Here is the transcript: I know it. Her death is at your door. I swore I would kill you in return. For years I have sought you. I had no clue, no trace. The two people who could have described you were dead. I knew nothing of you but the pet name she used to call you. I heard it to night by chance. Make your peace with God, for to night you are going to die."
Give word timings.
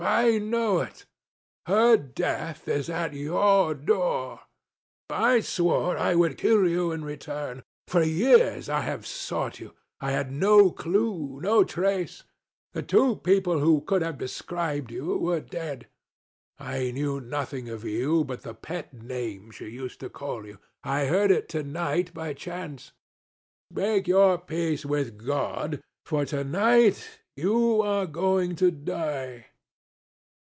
I 0.03 0.39
know 0.39 0.79
it. 0.79 1.05
Her 1.67 1.95
death 1.95 2.67
is 2.67 2.89
at 2.89 3.13
your 3.13 3.75
door. 3.75 4.39
I 5.11 5.41
swore 5.41 5.95
I 5.95 6.15
would 6.15 6.39
kill 6.39 6.67
you 6.67 6.91
in 6.91 7.05
return. 7.05 7.61
For 7.87 8.01
years 8.01 8.67
I 8.67 8.81
have 8.81 9.05
sought 9.05 9.59
you. 9.59 9.75
I 9.99 10.09
had 10.13 10.31
no 10.31 10.71
clue, 10.71 11.39
no 11.43 11.63
trace. 11.63 12.23
The 12.73 12.81
two 12.81 13.17
people 13.17 13.59
who 13.59 13.81
could 13.81 14.01
have 14.01 14.17
described 14.17 14.89
you 14.89 15.15
were 15.19 15.39
dead. 15.39 15.85
I 16.57 16.89
knew 16.89 17.19
nothing 17.21 17.69
of 17.69 17.83
you 17.83 18.23
but 18.23 18.41
the 18.41 18.55
pet 18.55 18.91
name 18.95 19.51
she 19.51 19.67
used 19.67 19.99
to 19.99 20.09
call 20.09 20.47
you. 20.47 20.57
I 20.83 21.05
heard 21.05 21.29
it 21.29 21.47
to 21.49 21.61
night 21.61 22.11
by 22.11 22.33
chance. 22.33 22.91
Make 23.69 24.07
your 24.07 24.39
peace 24.39 24.83
with 24.83 25.23
God, 25.23 25.79
for 26.07 26.25
to 26.25 26.43
night 26.43 27.19
you 27.35 27.83
are 27.83 28.07
going 28.07 28.55
to 28.55 28.71
die." 28.71 29.45